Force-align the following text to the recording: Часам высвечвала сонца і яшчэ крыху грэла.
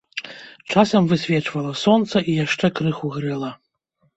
Часам 0.75 1.09
высвечвала 1.11 1.73
сонца 1.83 2.15
і 2.33 2.39
яшчэ 2.45 2.73
крыху 2.81 3.13
грэла. 3.19 3.51